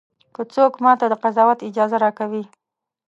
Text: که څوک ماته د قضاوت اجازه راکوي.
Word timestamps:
که 0.35 0.41
څوک 0.53 0.73
ماته 0.83 1.05
د 1.09 1.13
قضاوت 1.23 1.59
اجازه 1.69 1.97
راکوي. 2.03 2.43